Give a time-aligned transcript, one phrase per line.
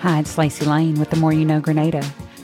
[0.00, 2.02] Hi, it's Lacey Lane with The More You Know Grenada.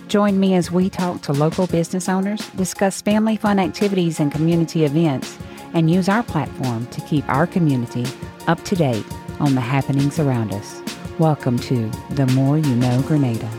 [0.09, 4.85] Join me as we talk to local business owners, discuss family fun activities and community
[4.85, 5.39] events,
[5.73, 8.05] and use our platform to keep our community
[8.47, 9.07] up to date
[9.41, 10.83] on the happenings around us.
[11.19, 13.51] Welcome to The More You Know Grenada.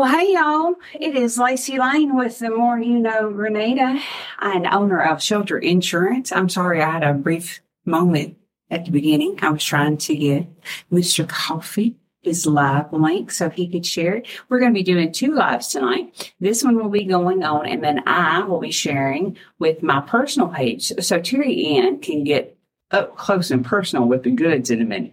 [0.00, 4.00] Well, hey y'all, it is Lacey Lane with the More You Know Grenada
[4.40, 6.32] and owner of Shelter Insurance.
[6.32, 8.38] I'm sorry I had a brief moment
[8.70, 9.38] at the beginning.
[9.42, 10.46] I was trying to get
[10.90, 11.28] Mr.
[11.28, 14.26] Coffee his live link so he could share it.
[14.48, 16.32] We're going to be doing two lives tonight.
[16.40, 20.48] This one will be going on and then I will be sharing with my personal
[20.48, 20.94] page.
[21.00, 22.56] So Terry Ann can get
[22.90, 25.12] up close and personal with the goods in a minute.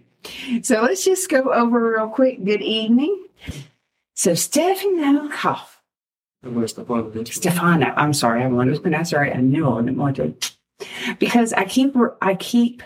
[0.62, 2.42] So let's just go over real quick.
[2.42, 3.26] Good evening.
[4.18, 5.80] So Stefano Koff.
[7.24, 7.94] Stefano.
[7.96, 8.42] I'm sorry.
[8.42, 9.32] I wanted to pronounce it right.
[9.32, 10.34] I knew I didn't want to.
[11.20, 12.82] Because I keep, I keep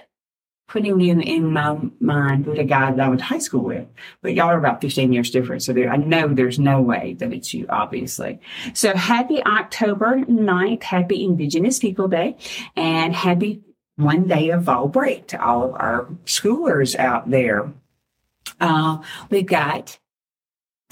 [0.69, 3.86] putting you in my mind with a guy that I went to high school with.
[4.20, 5.62] But y'all are about 15 years different.
[5.62, 8.38] So there, I know there's no way that it's you, obviously.
[8.75, 10.83] So happy October 9th.
[10.83, 12.36] Happy Indigenous People Day
[12.77, 13.62] and happy
[13.97, 17.72] one day of fall break to all of our schoolers out there.
[18.60, 18.98] Uh,
[19.30, 19.98] we've got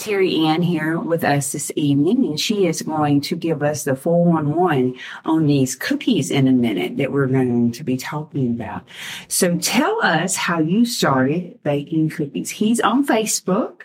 [0.00, 3.94] Terry Ann here with us this evening, and she is going to give us the
[3.94, 8.82] 411 on these cookies in a minute that we're going to be talking about.
[9.28, 12.48] So tell us how you started baking cookies.
[12.48, 13.82] He's on Facebook.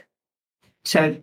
[0.86, 1.18] So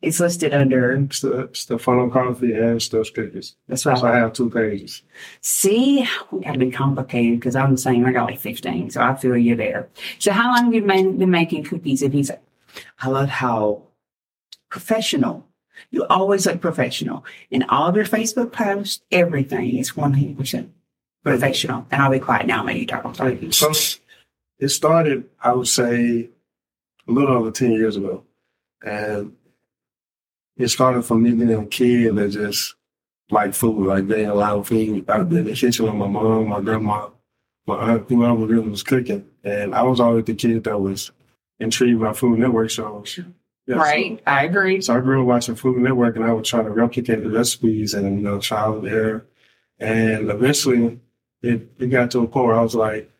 [0.00, 3.56] it's listed under Stefano Coffee and Steph's Cookies.
[3.66, 3.98] That's right.
[3.98, 5.02] So I have two pages.
[5.40, 8.06] See, we got to be complicated because I'm the same.
[8.06, 9.88] I got like 15, so I feel you there.
[10.20, 12.00] So how long have you been, been making cookies?
[12.00, 12.30] If he's,
[13.00, 13.89] I love how
[14.70, 15.46] professional.
[15.90, 17.24] You always look professional.
[17.50, 20.68] In all of your Facebook posts, everything is 100%
[21.24, 21.86] professional.
[21.90, 23.16] And I'll be quiet now, maybe talk.
[23.50, 23.72] So
[24.58, 26.28] it started, I would say,
[27.08, 28.24] a little over 10 years ago.
[28.84, 29.32] And
[30.56, 32.74] it started from me being a kid that just
[33.30, 35.08] like food, like being allowed food.
[35.08, 37.08] I've in the kitchen with my mom, my grandma,
[37.66, 39.26] my aunt, whoever really was cooking.
[39.42, 41.10] And I was always the kid that was
[41.58, 43.20] intrigued by Food Network shows.
[43.66, 44.20] Right.
[44.26, 44.80] I agree.
[44.80, 47.94] So I grew up watching Food Network and I would try to replicate the recipes
[47.94, 49.26] and, you know, trial and error.
[49.78, 51.00] And eventually
[51.42, 53.10] it, it got to a point where I was like,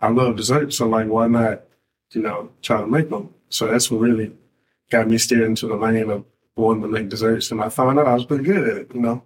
[0.00, 0.78] I love desserts.
[0.78, 1.64] So like, why not,
[2.12, 3.34] you know, try to make them?
[3.48, 4.32] So that's what really
[4.90, 6.24] got me steered into the lane of
[6.56, 7.50] wanting to make desserts.
[7.50, 9.24] And I found out I was pretty good at it, you know?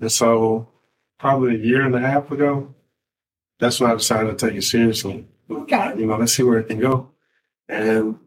[0.00, 0.68] And so
[1.18, 2.74] probably a year and a half ago,
[3.58, 5.26] that's when I decided to take it seriously.
[5.50, 5.94] Okay.
[5.96, 7.10] You know, let's see where it can go.
[7.68, 8.18] And,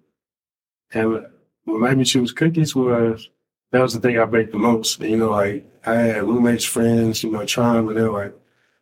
[0.91, 1.25] and
[1.69, 3.29] what made me choose cookies was
[3.71, 4.99] that was the thing I baked the most.
[5.01, 8.33] You know, like I had roommates, friends, you know, trying, but they're like,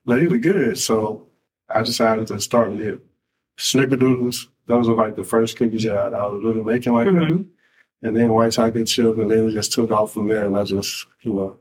[0.05, 0.77] like, it was good.
[0.77, 1.27] So
[1.69, 2.99] I decided to start with it.
[3.57, 7.37] Snickerdoodles, those were like the first cookies that I, was really making like mm-hmm.
[7.37, 7.45] that.
[8.03, 10.63] And then white chocolate chip, and then we just took off from there, and I
[10.63, 11.57] just, you know.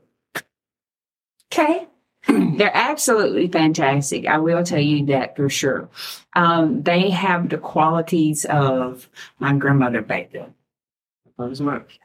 [1.51, 1.87] Okay.
[2.27, 4.27] They're absolutely fantastic.
[4.27, 5.89] I will tell you that for sure.
[6.35, 9.09] Um, they have the qualities of
[9.39, 10.53] my grandmother baked them.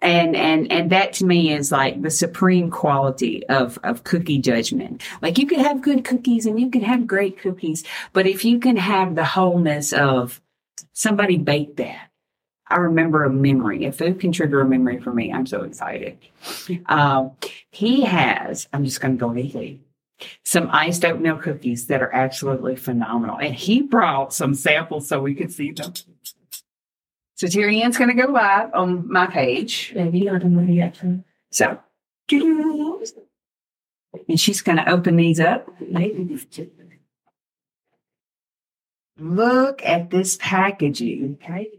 [0.02, 5.02] And and and that to me is like the supreme quality of of cookie judgment.
[5.22, 8.58] Like you could have good cookies and you could have great cookies, but if you
[8.58, 10.40] can have the wholeness of
[10.92, 12.10] somebody baked that,
[12.68, 13.84] I remember a memory.
[13.84, 16.18] If food can trigger a memory for me, I'm so excited.
[16.86, 17.32] Um,
[17.70, 18.68] he has.
[18.72, 19.80] I'm just going to go easy.
[20.44, 25.34] Some iced oatmeal cookies that are absolutely phenomenal, and he brought some samples so we
[25.34, 25.92] could see them.
[27.42, 29.92] So Terry Ann's going to go live on my page.
[31.50, 31.80] So,
[32.30, 33.02] and
[34.36, 35.68] she's going to open these up.
[39.18, 41.36] Look at this packaging.
[41.42, 41.70] Okay.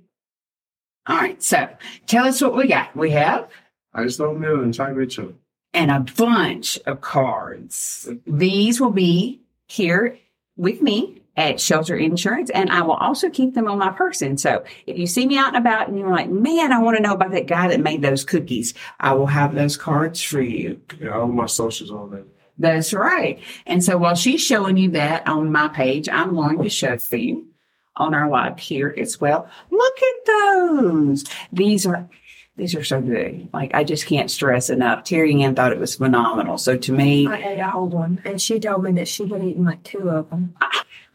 [1.07, 1.41] All right.
[1.41, 1.69] So
[2.07, 2.93] tell us what we got.
[2.93, 3.47] We have
[3.93, 5.33] iced oatmeal and chocolate chip.
[5.73, 8.09] And a bunch of cards.
[8.27, 10.17] These will be here
[10.57, 14.37] with me at Shelter Insurance, and I will also keep them on my person.
[14.37, 17.03] So if you see me out and about and you're like, man, I want to
[17.03, 20.81] know about that guy that made those cookies, I will have those cards for you.
[20.99, 22.23] Yeah, all my socials on there.
[22.57, 23.39] That's right.
[23.65, 27.17] And so while she's showing you that on my page, I'm going to show for
[27.17, 27.47] you
[27.95, 29.49] on our live here as well.
[29.71, 31.23] Look at those.
[31.51, 32.07] These are
[32.55, 33.49] these are so good.
[33.51, 35.03] Like I just can't stress enough.
[35.03, 36.59] Terry Ann thought it was phenomenal.
[36.59, 39.43] So to me, I ate a whole one, and she told me that she had
[39.43, 40.55] eaten like two of them.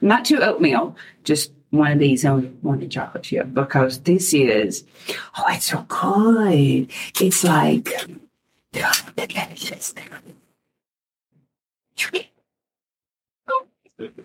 [0.00, 4.84] Not two oatmeal, just one of these on one of chocolate chip because this is
[5.36, 6.88] oh, it's so good.
[7.20, 7.88] It's like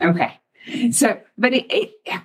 [0.02, 0.40] okay.
[0.92, 2.22] So, but it, it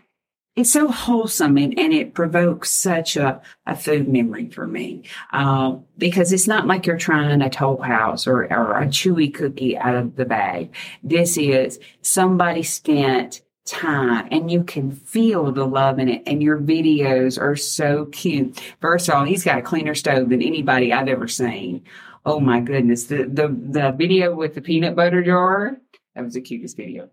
[0.58, 5.76] it's so wholesome and, and it provokes such a, a food memory for me uh,
[5.96, 9.94] because it's not like you're trying a Toll House or, or a chewy cookie out
[9.94, 10.74] of the bag.
[11.04, 16.58] This is somebody spent time and you can feel the love in it and your
[16.58, 18.60] videos are so cute.
[18.80, 21.84] First of all, he's got a cleaner stove than anybody I've ever seen.
[22.26, 23.04] Oh my goodness.
[23.04, 25.76] The, the, the video with the peanut butter jar,
[26.16, 27.10] that was the cutest video.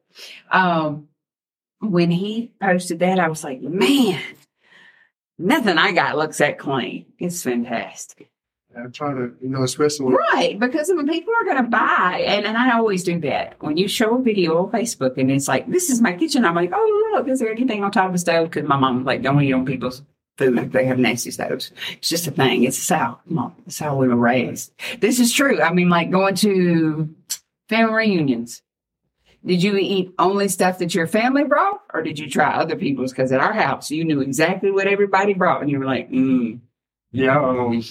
[0.49, 1.09] Um,
[1.79, 4.21] when he posted that, I was like, man,
[5.37, 7.05] nothing I got looks that clean.
[7.19, 8.29] It's fantastic.
[8.77, 12.23] I'm trying to, you know, especially when Right, because when people are going to buy,
[12.27, 13.55] and, and I always do that.
[13.61, 16.55] When you show a video on Facebook and it's like, this is my kitchen, I'm
[16.55, 18.49] like, oh, look, is there anything on top of the stove?
[18.49, 20.01] Because my mom's like, don't eat on people's
[20.37, 21.71] food if they have nasty stoves.
[21.93, 22.65] It's just a thing.
[22.65, 24.73] It's how, mom, it's how we were raised.
[24.99, 25.61] This is true.
[25.61, 27.15] I mean, like going to
[27.69, 28.61] family reunions.
[29.45, 33.11] Did you eat only stuff that your family brought, or did you try other people's?
[33.11, 36.59] Because at our house, you knew exactly what everybody brought, and you were like, mm.
[37.11, 37.81] yeah, um,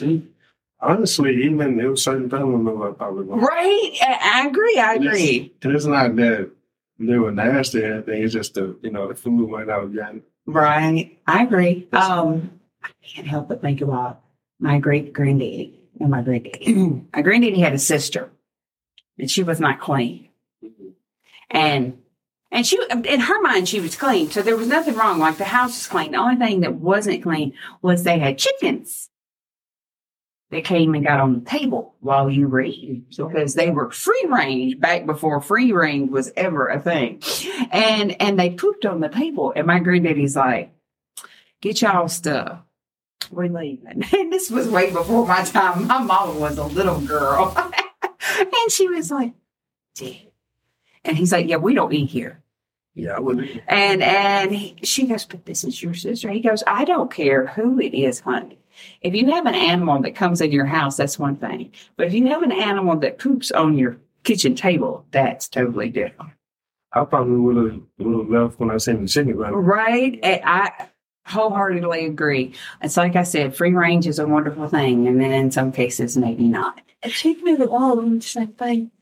[0.81, 3.43] honestly, even it was certain family members I probably won't.
[3.43, 3.97] right?
[4.03, 4.79] I, agree.
[4.79, 5.53] I agree.
[5.63, 6.51] And it's not that
[6.99, 8.23] they were nasty or anything.
[8.23, 10.23] It's just the, you know, the food went out again.
[10.47, 11.19] Right.
[11.27, 11.89] I agree.
[11.93, 14.23] Um, I can't help but think about
[14.61, 16.75] my great granddaddy and my granddaddy.
[17.15, 18.31] my granddaddy had a sister,
[19.19, 20.29] and she was not clean.
[21.51, 21.99] And
[22.51, 25.19] and she in her mind she was clean, so there was nothing wrong.
[25.19, 26.13] Like the house was clean.
[26.13, 29.11] The only thing that wasn't clean was they had chickens.
[30.51, 34.25] that came and got on the table while you were eating because they were free
[34.29, 37.21] range back before free range was ever a thing.
[37.73, 39.53] And and they pooped on the table.
[39.57, 40.73] And my granddaddy's like,
[41.61, 42.61] get y'all stuff.
[43.31, 44.05] We're leaving.
[44.13, 45.87] And this was way before my time.
[45.89, 47.57] My mama was a little girl.
[48.39, 49.33] and she was like,
[49.97, 50.31] Dad.
[51.05, 52.43] And he's like, Yeah, we don't eat here.
[52.95, 53.61] Yeah, I wouldn't.
[53.67, 56.31] And and he, she goes, but this is your sister.
[56.31, 58.59] He goes, I don't care who it is, honey.
[59.01, 61.73] If you have an animal that comes in your house, that's one thing.
[61.97, 66.33] But if you have an animal that poops on your kitchen table, that's totally different.
[66.93, 69.55] I probably would have would have left when I seen the chicken run.
[69.55, 70.19] Right?
[70.23, 70.89] And I
[71.27, 72.55] wholeheartedly agree.
[72.81, 76.17] It's like I said, free range is a wonderful thing, and then in some cases,
[76.17, 76.81] maybe not.
[77.03, 78.93] And chicken and all the same thing.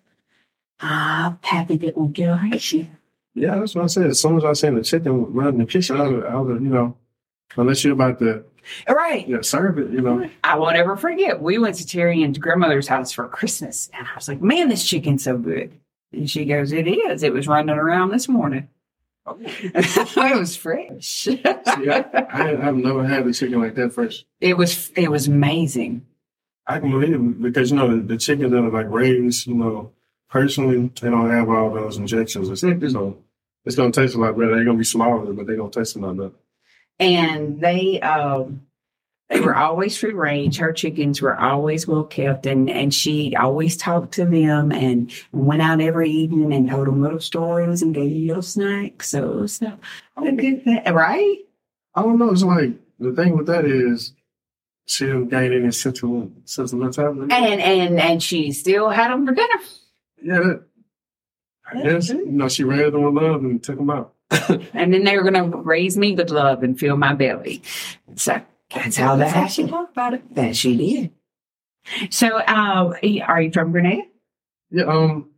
[0.82, 2.88] I'm happy that will get you.
[3.34, 4.06] Yeah, that's what I said.
[4.08, 6.62] As soon as I seen the chicken run in the kitchen, I would, I would,
[6.62, 6.96] you know,
[7.56, 8.44] unless you're about to
[8.88, 9.26] Right.
[9.26, 10.28] you know, serve it, you know.
[10.44, 11.40] I won't ever forget.
[11.42, 14.84] We went to Terry and grandmother's house for Christmas, and I was like, "Man, this
[14.86, 15.72] chicken's so good."
[16.12, 17.22] And she goes, "It is.
[17.24, 18.68] It was running around this morning.
[19.40, 21.06] it was fresh.
[21.06, 24.24] See, I, I, I've never had a chicken like that fresh.
[24.40, 24.90] it was.
[24.96, 26.06] It was amazing.
[26.66, 29.54] I can believe it because you know the, the chicken that are like raised, you
[29.54, 29.90] know,
[30.32, 32.90] personally, they don't have all those injections and stuff.
[32.90, 33.18] So
[33.64, 34.56] it's gonna taste a lot better.
[34.56, 36.32] They're gonna be smaller, but they're gonna taste a lot better.
[36.98, 38.62] and they um
[39.28, 40.58] they were always free range.
[40.58, 45.62] Her chickens were always well kept, and and she always talked to them and went
[45.62, 49.10] out every evening and told them little stories and gave them little snacks.
[49.10, 49.46] So
[50.16, 51.38] a a good thing, right?
[51.94, 52.30] I don't know.
[52.30, 54.12] It's like the thing with that is
[54.86, 57.32] she didn't gain any sentimental sentimentality.
[57.32, 59.60] And and and she still had them for dinner.
[60.22, 60.62] Yeah, that,
[61.72, 64.14] I guess you know she raised them with love and took them out.
[64.74, 67.62] And then they were going to raise me with love and fill my belly.
[68.16, 68.40] So
[68.74, 70.34] that's how that That's how she talked about it.
[70.34, 71.10] That she did.
[72.10, 72.94] So, uh,
[73.26, 74.02] are you from Grenada?
[74.70, 75.30] Yeah, um,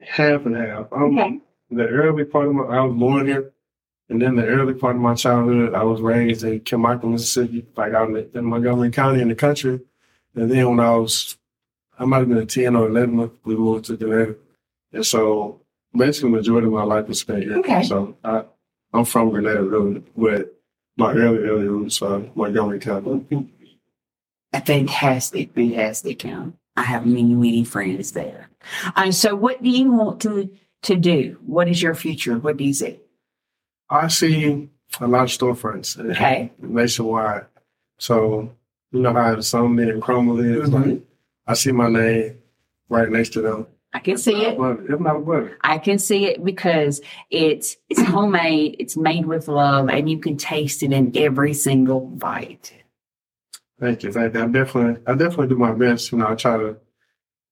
[0.00, 0.92] half and half.
[0.92, 1.40] Um, Okay.
[1.70, 3.52] the early part of my, I was born here,
[4.10, 7.94] and then the early part of my childhood, I was raised in Kilmichael, Mississippi, like
[7.94, 9.80] out in, in Montgomery County in the country.
[10.34, 11.36] And then when I was,
[12.02, 14.34] I might have been 10 or 11, we moved to Grenada.
[14.92, 15.60] And so
[15.96, 17.58] basically, the majority of my life was spent here.
[17.58, 17.84] Okay.
[17.84, 18.44] So I,
[18.92, 20.52] I'm from Grenada, really, but
[20.96, 23.48] my early, early roots are Montgomery County.
[24.52, 26.58] A fantastic, fantastic town.
[26.76, 28.50] I have many, many friends there.
[28.96, 30.50] And so, what do you want to
[30.82, 31.38] to do?
[31.46, 32.36] What is your future?
[32.38, 32.98] What do you see?
[33.88, 34.68] I see
[35.00, 36.50] a lot of storefronts Okay.
[36.60, 37.46] nationwide.
[37.98, 38.50] So
[38.90, 39.42] you know how some
[39.76, 40.68] Summit and Crumbl is.
[40.68, 40.86] Mhm.
[40.90, 41.02] Like
[41.46, 42.38] I see my name
[42.88, 43.66] right next to them.
[43.94, 44.58] I can see it.
[44.58, 45.58] If not better.
[45.60, 48.76] I can see it because it's it's homemade.
[48.78, 52.72] It's made with love, and you can taste it in every single bite.
[53.78, 54.12] Thank you.
[54.12, 54.42] Thank you.
[54.42, 56.10] I definitely I definitely do my best.
[56.12, 56.76] You know, I try to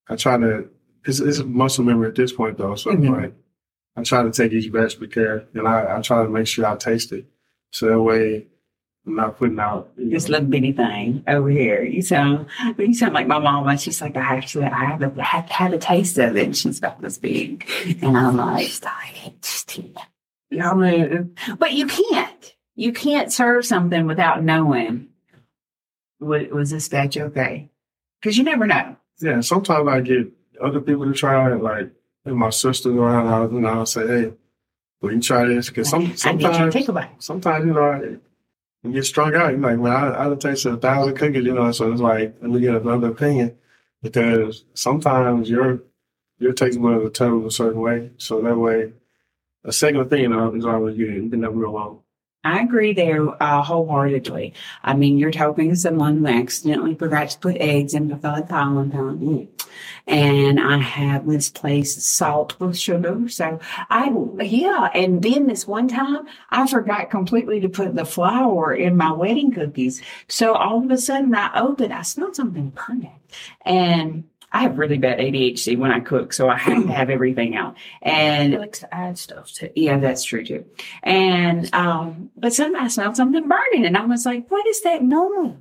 [0.08, 0.68] I try to
[1.04, 2.74] it's, it's muscle memory at this point though.
[2.74, 3.22] So Mhm.
[3.22, 3.34] like
[3.96, 6.64] I try to take each batch with care and I, I try to make sure
[6.66, 7.26] I taste it.
[7.72, 8.46] So that way
[9.10, 11.82] I'm not putting out you This know, little bitty thing over here.
[11.82, 12.46] You sound
[12.78, 13.76] you sound like my mama.
[13.76, 16.44] She's like, I actually I have I have to a taste of it.
[16.44, 17.68] And she's about this big.
[18.00, 19.42] And I'm like, stop it.
[19.42, 20.02] Just eat it.
[20.50, 22.54] Yeah, I mean, But you can't.
[22.76, 25.08] You can't serve something without knowing
[26.20, 27.70] was, was this batch okay?
[28.20, 28.96] Because you never know.
[29.20, 29.40] yeah.
[29.40, 30.28] Sometimes I get
[30.62, 31.90] other people to try it, like
[32.24, 33.28] if my sister's around.
[33.28, 34.32] I'll, I'll say, "Hey,
[35.00, 37.72] will you try this?" Because some I need you to sometimes, take a sometimes you
[37.72, 38.18] know,
[38.82, 39.50] you get strung out.
[39.52, 41.70] You're like, "Man, I, I've tasted a thousand cookies," you know.
[41.72, 43.58] So it's like, let me get another opinion
[44.02, 45.82] because sometimes your
[46.38, 48.10] your taste buds will tell a certain way.
[48.18, 48.92] So that way,
[49.64, 51.14] a second opinion is always good.
[51.14, 52.00] You can never go wrong.
[52.42, 54.54] I agree there uh, wholeheartedly.
[54.82, 58.90] I mean, you're talking to someone who accidentally forgot to put eggs in the pollen
[58.90, 59.48] Mm.
[60.06, 63.28] And I have misplaced salt with sugar.
[63.28, 64.90] So I, yeah.
[64.94, 69.52] And then this one time I forgot completely to put the flour in my wedding
[69.52, 70.02] cookies.
[70.28, 73.20] So all of a sudden I opened, I smelled something burning.
[73.64, 77.54] And I have really bad ADHD when I cook, so I have to have everything
[77.56, 77.76] out.
[78.02, 79.70] And He likes to add stuff to.
[79.80, 80.64] yeah, that's true too.
[81.02, 85.02] And um, but suddenly I smelled something burning, and I was like, "What is that
[85.02, 85.54] noise?"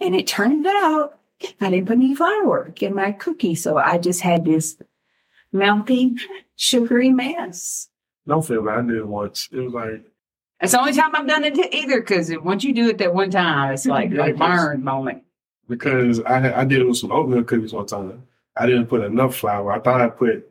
[0.00, 1.18] And it turned out
[1.60, 4.76] I didn't put any flour in my cookie, so I just had this
[5.52, 6.18] melting,
[6.56, 7.88] sugary mess.
[8.26, 8.78] Don't feel bad.
[8.78, 9.48] I did it once.
[9.52, 10.04] It was like
[10.60, 13.30] That's the only time I've done it either, because once you do it that one
[13.30, 15.23] time, it's like Yeah, a it's- burn moment.
[15.68, 18.24] Because I I did it with some oatmeal cookies one time.
[18.56, 19.72] I didn't put enough flour.
[19.72, 20.48] I thought I put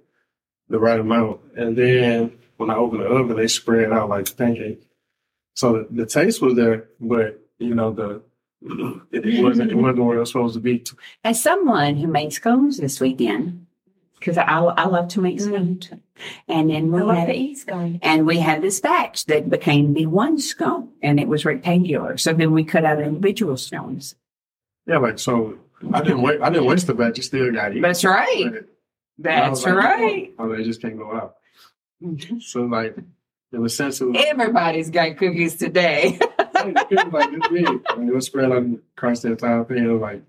[0.70, 4.84] the right amount, and then when I opened the oven, they spread out like pancake.
[5.56, 8.22] So the, the taste was there, but you know the
[9.12, 10.84] it wasn't it wasn't where it was supposed to be.
[11.24, 13.66] As someone who made scones this weekend,
[14.18, 15.96] because I, I love to make scones, mm-hmm.
[16.48, 18.00] and then I we love had the East going.
[18.02, 22.18] And we had this batch that became the one scone and it was rectangular.
[22.18, 24.16] So then we cut out individual stones.
[24.86, 25.60] Yeah, like so.
[25.94, 26.42] I didn't wait.
[26.42, 27.18] I didn't waste the batch.
[27.18, 27.82] You still got it.
[27.82, 28.52] That's right.
[29.18, 30.34] That's right.
[30.40, 31.36] Oh, they just can't go out.
[32.40, 32.98] So like
[33.54, 36.20] in a sense, it was, Everybody's got cookies today.
[36.40, 37.82] it was like this big.
[37.90, 39.86] And it was spread across the entire thing.
[39.86, 40.24] It was like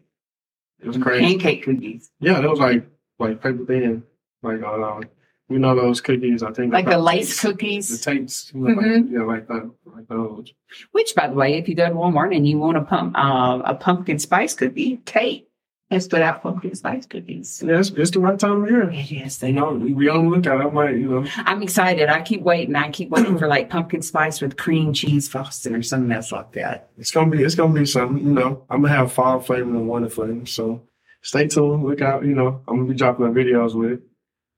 [0.81, 1.25] it was crazy.
[1.25, 2.11] Pancake cookies.
[2.21, 2.87] Yeah, that was like
[3.19, 4.05] like paper thin,
[4.43, 5.01] like all uh,
[5.49, 6.43] you know those cookies.
[6.43, 8.01] I think Like the lace The cookies.
[8.01, 10.53] tapes, you know, like, yeah, like that, like those.
[10.93, 13.61] Which by the way, if you go to Walmart and you want a pump uh,
[13.65, 15.49] a pumpkin spice cookie, Kate
[15.91, 17.63] has put out pumpkin spice cookies.
[17.65, 18.91] Yeah, it's, it's the right time of year.
[18.91, 20.61] Yes, You they know, we, we on the lookout.
[20.67, 22.09] I might, you know, I'm excited.
[22.09, 22.75] I keep waiting.
[22.75, 26.53] I keep waiting for like pumpkin spice with cream cheese frosting or something else like
[26.53, 26.89] that.
[26.97, 28.27] it's gonna be it's gonna be something.
[28.27, 30.47] You know, I'm gonna have five flavor and one flavor.
[30.47, 30.89] So
[31.23, 31.85] stay tuned.
[31.85, 32.25] Look out.
[32.25, 34.01] You know, I'm gonna be dropping the videos with it.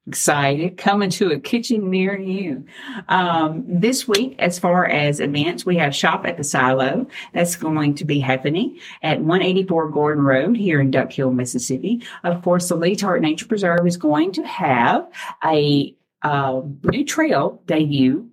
[0.09, 2.65] Excited coming to a kitchen near you.
[3.09, 7.09] Um, this week as far as events we have shop at the silo.
[7.33, 12.05] That's going to be happening at 184 gordon road here in duck hill mississippi.
[12.23, 15.11] Of course the lee Tartt nature preserve is going to have
[15.43, 18.31] a uh, new trail debut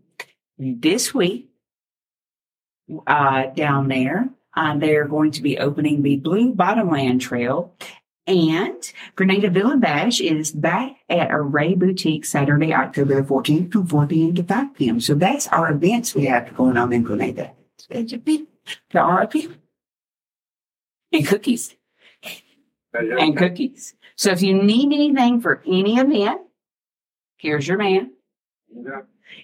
[0.60, 1.50] this week
[3.08, 4.30] uh, down there.
[4.56, 7.74] Uh, they're going to be opening the blue bottomland trail
[8.26, 14.08] and Grenada Villa Bash is back at Array Boutique Saturday, October the 14th from 4
[14.08, 14.36] p.m.
[14.36, 15.00] to 5 p.m.
[15.00, 17.52] So that's our events we have going on in Grenada.
[17.92, 18.06] A
[19.24, 19.56] a few.
[21.12, 21.76] And cookies.
[22.94, 23.96] And cookies.
[24.16, 26.42] So if you need anything for any event,
[27.38, 28.12] here's your man.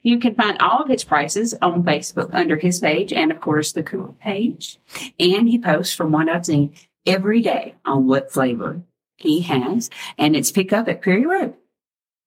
[0.03, 3.73] You can find all of his prices on Facebook under his page and, of course,
[3.73, 4.79] the Cool page.
[5.19, 6.73] And he posts from one I've seen
[7.05, 8.81] every day on what flavor
[9.17, 9.89] he has.
[10.17, 11.55] And it's pick up at Prairie Road.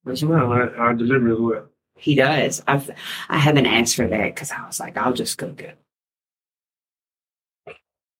[0.04, 0.52] That's well.
[0.52, 1.68] I, I deliver as well.
[1.96, 2.62] He does.
[2.66, 2.90] I've,
[3.28, 5.78] I haven't asked for that because I was like, I'll just go get
[7.66, 7.76] it.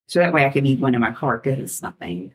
[0.09, 2.32] So that way I can eat one in my car because it's nothing.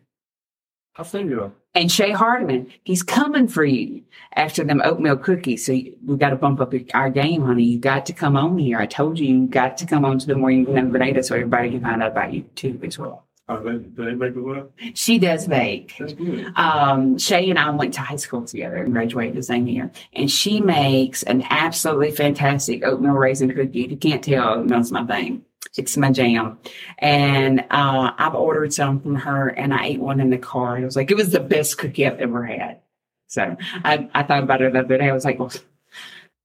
[0.95, 1.53] I'll send you.
[1.75, 4.01] And Shay Hardiman, he's coming for you
[4.35, 5.63] after them oatmeal cookies.
[5.65, 7.63] So you- we got to bump up our game, honey.
[7.65, 8.79] You got to come on here.
[8.79, 11.81] I told you, you got to come on to the Morning Grenada so everybody can
[11.81, 13.26] find out about you too as well.
[13.49, 14.71] Oh, they, do they make it well?
[14.93, 15.95] She does bake.
[15.97, 16.51] That's good.
[16.57, 19.89] Um, Shay and I went to high school together and graduated the same year.
[20.11, 23.85] And she makes an absolutely fantastic oatmeal raisin cookie.
[23.85, 25.45] If you can't tell, oatmeal's my thing.
[25.77, 26.59] It's my jam.
[26.97, 30.77] And uh, I've ordered some from her and I ate one in the car.
[30.77, 32.81] It was like, it was the best cookie I've ever had.
[33.27, 35.09] So I, I thought about it the other day.
[35.09, 35.51] I was like, well,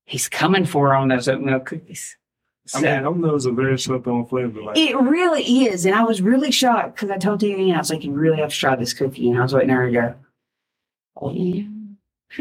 [0.05, 2.17] he's coming for her on those oatmeal cookies.
[2.75, 4.63] I So- mean, oatmeal's a very slept on flavor.
[4.63, 5.85] Like, it really is.
[5.85, 8.51] And I was really shocked because I told Danny, I was like, you really have
[8.51, 9.29] to try this cookie.
[9.31, 10.15] And I was waiting for her to go,
[11.17, 11.65] oh, yeah.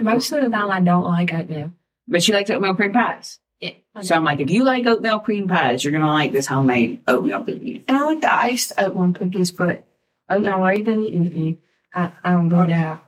[0.02, 1.72] Most of the time, I don't like oatmeal.
[2.08, 3.40] But she likes oatmeal cream pies.
[3.60, 3.72] Yeah.
[4.02, 7.02] So I'm like, if you like oatmeal cream pies, you're going to like this homemade
[7.08, 7.84] oatmeal cookie.
[7.88, 9.84] And I like the iced oatmeal cookies, but
[10.30, 11.58] oatmeal raisin, mm-mm.
[11.94, 13.04] I, I don't do that.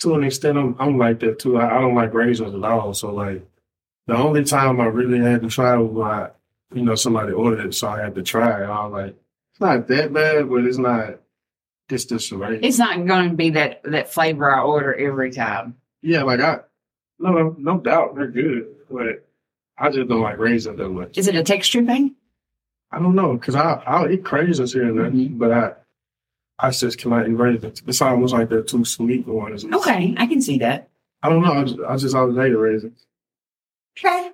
[0.00, 1.56] to an extent, I'm, I'm like that too.
[1.56, 2.92] I, I don't like raisins at all.
[2.94, 3.46] So like,
[4.06, 6.30] The only time I really had to try was when I,
[6.74, 8.66] you know, somebody ordered it, so I had to try it.
[8.66, 9.16] I was like,
[9.52, 11.20] it's not that bad, but it's not.
[11.88, 12.58] It's just right.
[12.62, 15.76] It's not going to be that that flavor I order every time.
[16.02, 16.58] yeah, like I,
[17.18, 19.24] no, no, doubt they're good, but
[19.78, 21.16] I just don't like raisins that much.
[21.16, 22.16] Is it a texture thing?
[22.90, 25.38] I don't know, cause I I'll eat craisins here and there, Mhm.
[25.38, 25.72] but I
[26.58, 27.82] I just cannot eat raisins.
[27.86, 30.88] It's almost like they're too sweet it's- Okay, I can see that.
[31.22, 31.52] I don't know.
[31.52, 33.05] I just, I just always hated raisins.
[33.98, 34.30] Okay.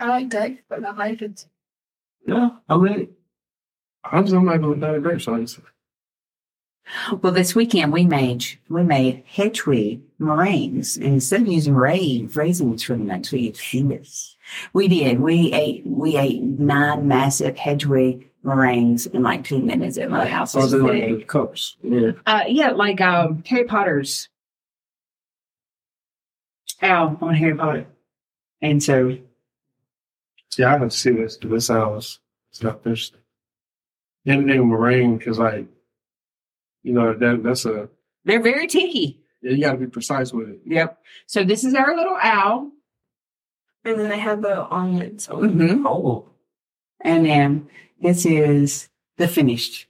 [0.00, 1.46] I like that, but I like it.
[2.26, 3.08] Yeah, I mean,
[4.04, 5.58] I'm just I'm not going down the grape science.
[7.22, 12.82] Well, this weekend we made we made Hedwig meringues, and instead of using ray, raisins
[12.82, 14.36] for the next, we used hummus.
[14.72, 15.20] We did.
[15.20, 20.52] We ate we ate nine massive Hedwig meringues in like two minutes at my house.
[20.52, 21.18] So It was like big.
[21.20, 21.76] the cups.
[21.82, 22.12] Yeah.
[22.26, 24.28] Uh, yeah, like um, Harry Potter's.
[26.80, 27.86] Al on Harry Potter,
[28.62, 29.16] and so
[30.56, 31.36] Yeah, I can see this.
[31.40, 32.82] This sounds stuff.
[32.82, 33.12] There's
[34.26, 35.66] anything meringue because like,
[36.82, 37.88] you know, that that's a
[38.24, 39.20] they're very ticky.
[39.42, 40.60] yeah, you got to be precise with it.
[40.66, 40.98] Yep.
[41.26, 42.70] So this is our little owl.
[43.84, 45.86] And then they have the almonds on Mm-hmm.
[45.86, 46.26] Oh,
[47.00, 47.68] And then
[48.02, 49.86] this is the finished.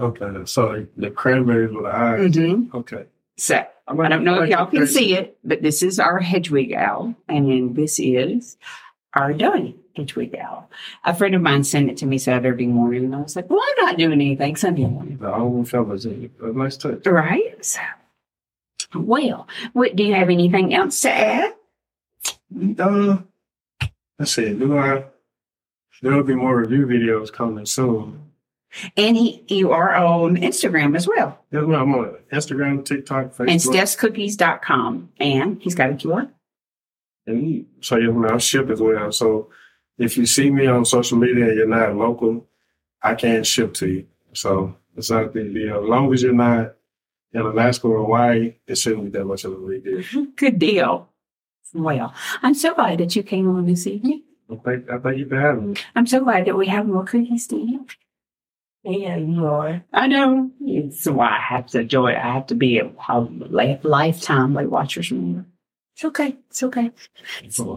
[0.00, 0.26] okay.
[0.44, 2.20] So the cranberries with the eyes.
[2.30, 2.76] Mm-hmm.
[2.76, 3.06] Okay.
[3.38, 7.14] So I don't know if y'all can see it, but this is our Hedwig owl,
[7.28, 8.56] and this is
[9.14, 10.70] our Donny Hedwig owl.
[11.04, 13.60] A friend of mine sent it to me Saturday morning, and I was like, "Well,
[13.62, 16.30] I'm not doing anything Sunday morning, The own fellas in it.
[16.42, 17.06] A nice touch.
[17.06, 17.80] right?" So,
[18.94, 21.54] well, what do you have anything else to add?
[22.78, 23.18] Uh.
[24.18, 25.04] Do I?
[26.02, 28.30] There will be more review videos coming soon.
[28.96, 33.50] And he, you are on Instagram as well, Yeah, well, I'm on Instagram, TikTok, Facebook.
[33.50, 36.30] and Steph'sCookies.com, and he's got a QR.
[37.26, 39.10] And so you know, I ship as well.
[39.12, 39.50] So
[39.98, 42.46] if you see me on social media and you're not local,
[43.02, 44.06] I can't ship to you.
[44.32, 45.82] So it's not a big deal.
[45.82, 46.74] As long as you're not
[47.32, 50.26] in Alaska or Hawaii, it shouldn't be that much of a big deal.
[50.36, 51.08] Good deal.
[51.74, 54.22] Well, I'm so glad that you came on this evening.
[54.50, 55.74] I think I think you can have me.
[55.96, 57.96] I'm so glad that we have more cookies to eat.
[58.86, 59.84] And more.
[59.92, 60.50] I know.
[60.60, 62.16] It's why I have to enjoy it.
[62.18, 65.44] I have to be a, a li- lifetime Weight Watchers member.
[65.94, 66.36] It's okay.
[66.50, 66.90] It's okay.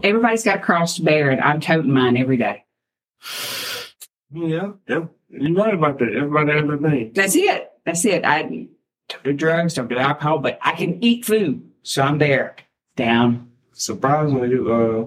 [0.04, 2.64] Everybody's got a cross to bear, and I'm toting mine every day.
[4.32, 5.06] Yeah, yeah.
[5.30, 6.12] You're right about that.
[6.14, 7.12] Everybody has their thing.
[7.14, 7.70] That's it.
[7.84, 8.24] That's it.
[8.24, 8.68] I don't
[9.24, 11.68] do drugs, don't do alcohol, but I can eat food.
[11.82, 12.56] So I'm there.
[12.96, 13.50] Down.
[13.72, 15.06] Surprisingly, uh,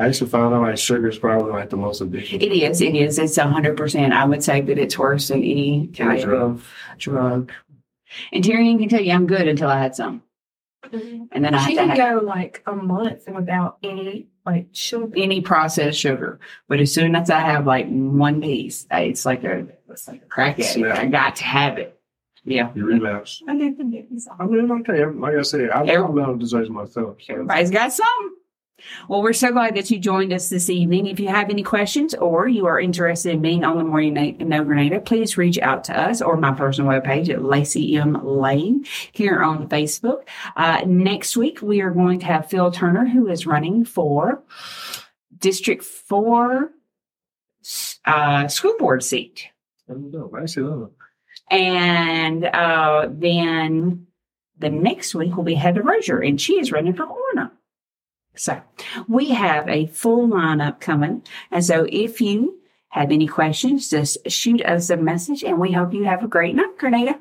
[0.00, 2.42] I actually found out like sugar is probably like the most addictive.
[2.42, 2.80] It is.
[2.80, 3.18] It is.
[3.18, 4.12] It's 100%.
[4.12, 6.42] I would say that it's worse than any type Drug.
[6.42, 7.52] of drug.
[8.32, 10.22] And Terry Ann can tell you I'm good until I had some.
[10.92, 15.12] And then I She had to can go like a month without any like sugar.
[15.16, 16.40] any processed sugar.
[16.68, 20.22] But as soon as I have like one piece, I- it's like a, it's like
[20.22, 20.72] a crack addict.
[20.72, 20.98] Snap.
[20.98, 21.96] I got to have it.
[22.42, 22.70] Yeah.
[22.74, 23.42] You relapse.
[23.46, 24.08] I live in it.
[24.40, 25.04] I mean, okay.
[25.04, 27.18] Like I said, I Every- don't know desserts myself.
[27.20, 27.32] So.
[27.34, 28.36] Everybody's got some.
[29.08, 31.06] Well, we're so glad that you joined us this evening.
[31.06, 34.64] If you have any questions or you are interested in being on the Morning No
[34.64, 38.14] Grenada, please reach out to us or my personal webpage at Lacey M.
[38.24, 40.22] Lane here on Facebook.
[40.56, 44.42] Uh, next week, we are going to have Phil Turner, who is running for
[45.38, 46.70] District 4
[48.04, 49.48] uh, school board seat.
[49.88, 50.30] I don't know.
[50.36, 50.90] I actually don't know.
[51.50, 54.06] And uh, then
[54.58, 57.20] the next week will be Heather Rozier, and she is running for Orna.
[58.34, 58.62] So
[59.08, 61.22] we have a full lineup coming.
[61.50, 65.94] And so if you have any questions, just shoot us a message, and we hope
[65.94, 67.20] you have a great night, Grenada.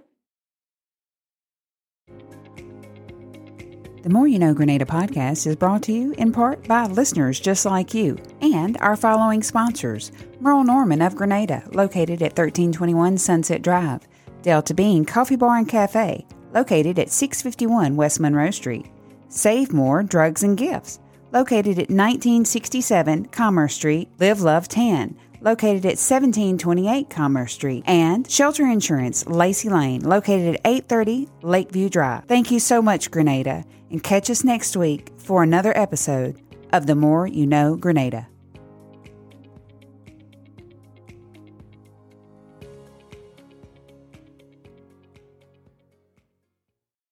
[4.02, 7.66] The More You Know Grenada podcast is brought to you in part by listeners just
[7.66, 14.08] like you and our following sponsors Merle Norman of Grenada, located at 1321 Sunset Drive,
[14.42, 18.86] Delta Bean Coffee Bar and Cafe, located at 651 West Monroe Street,
[19.30, 21.00] Save More Drugs and Gifts,
[21.32, 28.66] located at 1967 Commerce Street, Live Love Tan, located at 1728 Commerce Street, and Shelter
[28.66, 32.26] Insurance, Lacey Lane, located at 830 Lakeview Drive.
[32.26, 36.42] Thank you so much, Grenada, and catch us next week for another episode
[36.74, 38.28] of The More You Know Grenada.